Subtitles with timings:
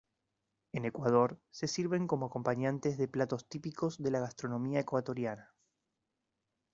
[0.73, 5.53] En Ecuador se sirven como acompañantes de platos típicos de la gastronomía ecuatoriana.